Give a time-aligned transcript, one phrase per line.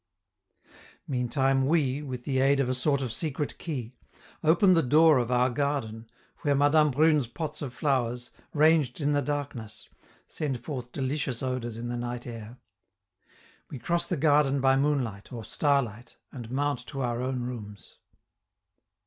[1.07, 3.93] Meantime, we, with the aid of a sort of secret key,
[4.43, 9.21] open the door of our garden, where Madame Prune's pots of flowers, ranged in the
[9.21, 9.89] darkness,
[10.27, 12.57] send forth delicious odors in the night air.
[13.69, 17.99] We cross the garden by moonlight or starlight, and mount to our own rooms.